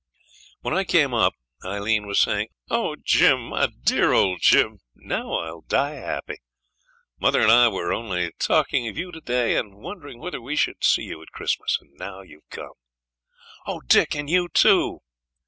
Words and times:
When 0.61 0.73
I 0.73 0.83
came 0.83 1.13
up 1.13 1.35
Aileen 1.63 2.07
was 2.07 2.17
saying 2.17 2.47
'Oh, 2.71 2.95
Jim, 2.95 3.49
my 3.49 3.67
dear 3.67 4.13
old 4.13 4.39
Jim! 4.41 4.79
now 4.95 5.31
I'll 5.33 5.61
die 5.61 5.91
happy; 5.93 6.37
mother 7.19 7.39
and 7.39 7.51
I 7.51 7.67
were 7.67 7.93
only 7.93 8.31
talking 8.39 8.87
of 8.87 8.97
you 8.97 9.11
to 9.11 9.21
day, 9.21 9.55
and 9.57 9.75
wondering 9.75 10.17
whether 10.19 10.41
we 10.41 10.55
should 10.55 10.83
see 10.83 11.03
you 11.03 11.21
at 11.21 11.29
Christmas 11.29 11.77
and 11.79 11.93
now 11.99 12.21
you 12.21 12.37
have 12.41 12.49
come. 12.49 12.73
Oh, 13.67 13.81
Dick! 13.85 14.15
and 14.15 14.27
you 14.27 14.49
too. 14.49 15.01